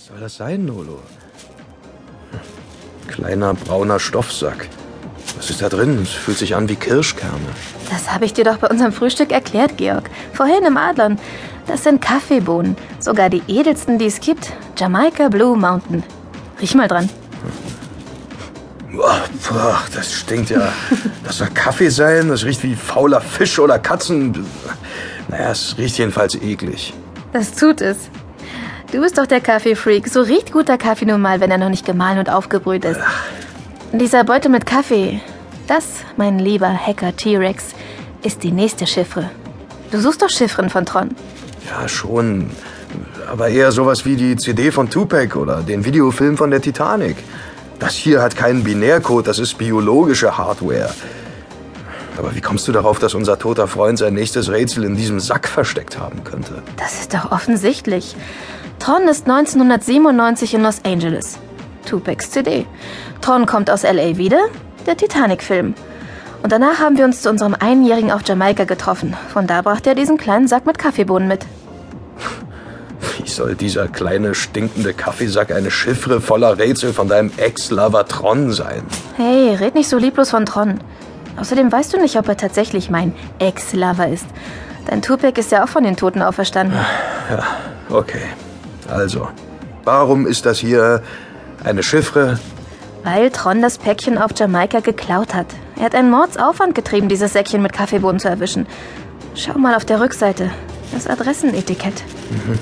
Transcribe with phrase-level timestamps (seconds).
[0.00, 0.98] Was soll das sein, Nolo?
[3.08, 4.66] Kleiner brauner Stoffsack.
[5.36, 5.98] Was ist da drin?
[6.02, 7.34] Es fühlt sich an wie Kirschkerne.
[7.90, 10.08] Das habe ich dir doch bei unserem Frühstück erklärt, Georg.
[10.32, 11.18] Vorhin im Adlon.
[11.66, 12.76] Das sind Kaffeebohnen.
[12.98, 14.54] Sogar die edelsten, die es gibt.
[14.78, 16.02] Jamaika Blue Mountain.
[16.62, 17.10] Riech mal dran.
[18.90, 20.72] Boah, das stinkt ja.
[21.24, 22.28] Das soll Kaffee sein?
[22.28, 24.46] Das riecht wie fauler Fisch oder Katzen.
[25.28, 26.94] Naja, es riecht jedenfalls eklig.
[27.34, 28.08] Das tut es.
[28.92, 30.08] Du bist doch der Kaffeefreak.
[30.08, 33.00] So riecht guter Kaffee nun mal, wenn er noch nicht gemahlen und aufgebrüht ist.
[33.92, 35.20] Dieser Beutel mit Kaffee,
[35.68, 35.84] das,
[36.16, 37.66] mein lieber Hacker T-Rex,
[38.24, 39.30] ist die nächste Chiffre.
[39.92, 41.10] Du suchst doch Chiffren von Tron.
[41.68, 42.50] Ja, schon.
[43.30, 47.16] Aber eher sowas wie die CD von Tupac oder den Videofilm von der Titanic.
[47.78, 50.90] Das hier hat keinen Binärcode, das ist biologische Hardware.
[52.18, 55.48] Aber wie kommst du darauf, dass unser toter Freund sein nächstes Rätsel in diesem Sack
[55.48, 56.62] versteckt haben könnte?
[56.76, 58.16] Das ist doch offensichtlich.
[58.80, 61.38] Tron ist 1997 in Los Angeles.
[61.84, 62.64] Tupacs CD.
[63.20, 64.40] Tron kommt aus LA wieder,
[64.86, 65.74] der Titanic-Film.
[66.42, 69.14] Und danach haben wir uns zu unserem Einjährigen auf Jamaika getroffen.
[69.34, 71.44] Von da brachte er diesen kleinen Sack mit Kaffeebohnen mit.
[73.18, 78.82] Wie soll dieser kleine stinkende Kaffeesack eine Chiffre voller Rätsel von deinem Ex-Lover Tron sein?
[79.18, 80.80] Hey, red nicht so lieblos von Tron.
[81.36, 84.26] Außerdem weißt du nicht, ob er tatsächlich mein Ex-Lover ist.
[84.86, 86.78] Dein Tupac ist ja auch von den Toten auferstanden.
[87.30, 87.44] Ja,
[87.90, 88.22] okay.
[88.90, 89.28] Also,
[89.84, 91.02] warum ist das hier
[91.64, 92.38] eine Chiffre?
[93.04, 95.46] Weil Tron das Päckchen auf Jamaika geklaut hat.
[95.76, 98.66] Er hat einen Mordsaufwand getrieben, dieses Säckchen mit Kaffeebohnen zu erwischen.
[99.34, 100.50] Schau mal auf der Rückseite.
[100.92, 102.02] Das Adressenetikett.
[102.30, 102.58] Mhm.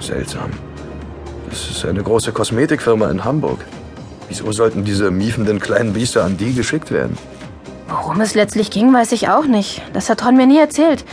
[0.00, 0.50] Seltsam.
[1.48, 3.60] Das ist eine große Kosmetikfirma in Hamburg.
[4.28, 7.16] Wieso sollten diese miefenden kleinen Biester an die geschickt werden?
[8.02, 9.80] Worum es letztlich ging, weiß ich auch nicht.
[9.94, 11.04] Das hat Tron mir nie erzählt.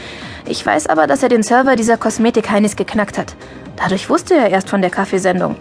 [0.45, 3.35] Ich weiß aber, dass er den Server dieser Kosmetik-Heinis geknackt hat.
[3.77, 5.55] Dadurch wusste er erst von der Kaffeesendung.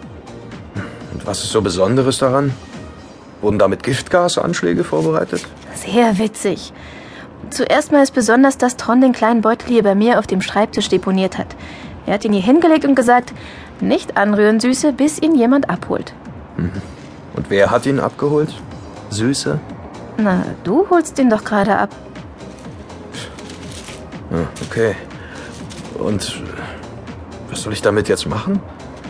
[1.13, 2.53] Und was ist so Besonderes daran?
[3.41, 5.45] Wurden damit Giftgasanschläge vorbereitet?
[5.75, 6.73] Sehr witzig.
[7.49, 10.89] Zuerst mal ist besonders, dass Tron den kleinen Beutel hier bei mir auf dem Schreibtisch
[10.89, 11.55] deponiert hat.
[12.05, 13.33] Er hat ihn hier hingelegt und gesagt,
[13.79, 16.13] nicht anrühren, Süße, bis ihn jemand abholt.
[16.57, 16.81] Mhm.
[17.33, 18.53] Und wer hat ihn abgeholt?
[19.09, 19.59] Süße?
[20.17, 21.89] Na, du holst ihn doch gerade ab.
[24.69, 24.95] Okay.
[25.99, 26.41] Und
[27.49, 28.59] was soll ich damit jetzt machen?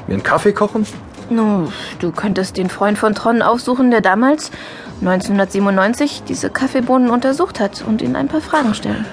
[0.07, 0.85] Mir einen Kaffee kochen?
[1.29, 1.69] Nu,
[1.99, 4.51] du könntest den Freund von Tron aufsuchen, der damals,
[4.99, 9.05] 1997, diese Kaffeebohnen untersucht hat und ihn ein paar Fragen stellen.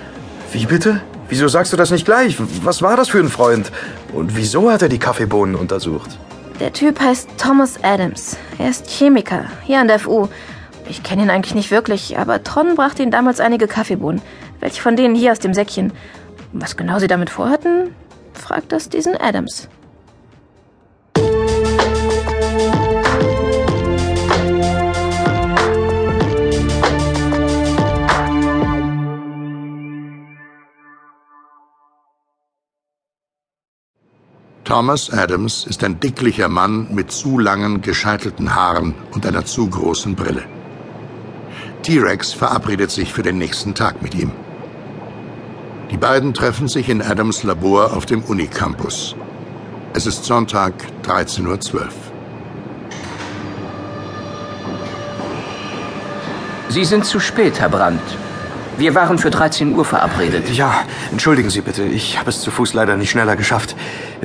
[0.52, 1.00] Wie bitte?
[1.28, 2.36] Wieso sagst du das nicht gleich?
[2.64, 3.70] Was war das für ein Freund?
[4.12, 6.18] Und wieso hat er die Kaffeebohnen untersucht?
[6.58, 8.36] Der Typ heißt Thomas Adams.
[8.58, 10.28] Er ist Chemiker, hier an der FU.
[10.88, 14.22] Ich kenne ihn eigentlich nicht wirklich, aber Tron brachte ihm damals einige Kaffeebohnen.
[14.60, 15.92] Welche von denen hier aus dem Säckchen?
[16.52, 17.94] Was genau sie damit vorhatten?
[18.34, 19.68] Fragt das diesen Adams.
[34.64, 40.14] Thomas Adams ist ein dicklicher Mann mit zu langen, gescheitelten Haaren und einer zu großen
[40.14, 40.44] Brille.
[41.82, 44.32] T-Rex verabredet sich für den nächsten Tag mit ihm.
[45.90, 49.16] Die beiden treffen sich in Adams Labor auf dem Unicampus.
[49.92, 50.72] Es ist Sonntag,
[51.04, 51.88] 13.12 Uhr.
[56.68, 58.00] Sie sind zu spät, Herr Brandt.
[58.78, 60.48] Wir waren für 13 Uhr verabredet.
[60.50, 61.82] Ja, entschuldigen Sie bitte.
[61.82, 63.74] Ich habe es zu Fuß leider nicht schneller geschafft.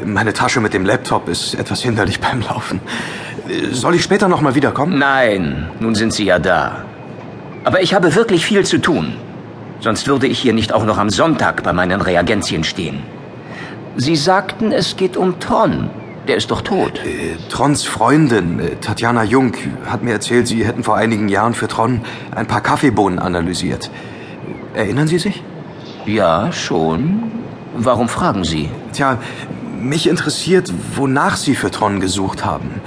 [0.05, 2.79] Meine Tasche mit dem Laptop ist etwas hinderlich beim Laufen.
[3.71, 4.99] Soll ich später noch mal wiederkommen?
[4.99, 6.85] Nein, nun sind Sie ja da.
[7.65, 9.13] Aber ich habe wirklich viel zu tun.
[9.79, 13.01] Sonst würde ich hier nicht auch noch am Sonntag bei meinen Reagenzien stehen.
[13.97, 15.89] Sie sagten, es geht um Tron.
[16.27, 17.01] Der ist doch tot.
[17.03, 19.53] Äh, Trons Freundin, äh, Tatjana Jung,
[19.85, 22.01] hat mir erzählt, Sie hätten vor einigen Jahren für Tron
[22.35, 23.89] ein paar Kaffeebohnen analysiert.
[24.75, 25.43] Erinnern Sie sich?
[26.05, 27.31] Ja, schon.
[27.75, 28.69] Warum fragen Sie?
[28.93, 29.17] Tja,
[29.79, 32.81] mich interessiert, wonach Sie für Tron gesucht haben.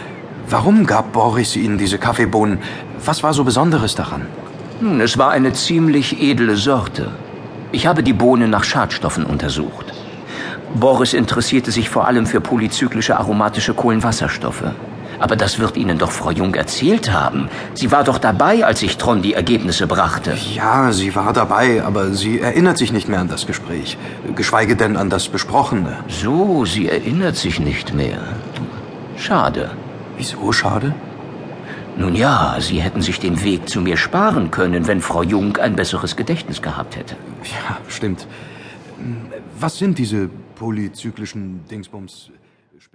[0.48, 2.58] Warum gab Boris Ihnen diese Kaffeebohnen?
[3.04, 4.26] Was war so Besonderes daran?
[4.80, 7.10] Nun, es war eine ziemlich edle Sorte.
[7.72, 9.86] Ich habe die Bohnen nach Schadstoffen untersucht.
[10.74, 14.62] Boris interessierte sich vor allem für polyzyklische aromatische Kohlenwasserstoffe.
[15.18, 17.48] Aber das wird Ihnen doch Frau Jung erzählt haben.
[17.74, 20.36] Sie war doch dabei, als ich Tron die Ergebnisse brachte.
[20.54, 23.98] Ja, sie war dabei, aber sie erinnert sich nicht mehr an das Gespräch.
[24.36, 25.96] Geschweige denn an das Besprochene.
[26.08, 28.20] So, sie erinnert sich nicht mehr.
[29.16, 29.70] Schade.
[30.16, 30.94] Wieso schade?
[31.98, 35.74] Nun ja, Sie hätten sich den Weg zu mir sparen können, wenn Frau Jung ein
[35.74, 37.16] besseres Gedächtnis gehabt hätte.
[37.42, 38.28] Ja, stimmt.
[39.58, 42.30] Was sind diese polyzyklischen Dingsbums?